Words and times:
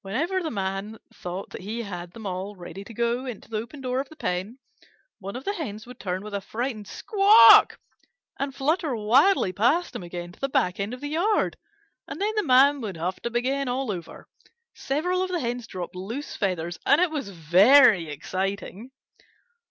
Whenever 0.00 0.42
the 0.42 0.50
Man 0.50 0.96
thought 1.12 1.50
that 1.50 1.60
he 1.60 1.82
had 1.82 2.12
them 2.14 2.24
all 2.24 2.56
ready 2.56 2.84
to 2.84 2.94
go 2.94 3.26
into 3.26 3.50
the 3.50 3.58
open 3.58 3.82
door 3.82 4.00
of 4.00 4.08
the 4.08 4.16
pen, 4.16 4.58
one 5.18 5.36
of 5.36 5.44
the 5.44 5.52
Hens 5.52 5.86
would 5.86 6.00
turn 6.00 6.22
with 6.24 6.32
a 6.32 6.40
frightened 6.40 6.86
squawk 6.88 7.78
and 8.38 8.54
flutter 8.54 8.96
wildly 8.96 9.52
past 9.52 9.94
him 9.94 10.02
again 10.02 10.32
to 10.32 10.40
the 10.40 10.48
back 10.48 10.80
end 10.80 10.94
of 10.94 11.02
the 11.02 11.10
yard, 11.10 11.58
and 12.06 12.18
then 12.18 12.34
the 12.34 12.42
Man 12.42 12.80
would 12.80 12.96
have 12.96 13.20
to 13.20 13.28
begin 13.30 13.68
all 13.68 13.92
over. 13.92 14.26
Several 14.74 15.22
of 15.22 15.30
the 15.30 15.40
Hens 15.40 15.66
dropped 15.66 15.94
loose 15.94 16.34
feathers, 16.34 16.78
and 16.86 16.98
it 16.98 17.10
was 17.10 17.28
very 17.28 18.08
exciting. 18.08 18.90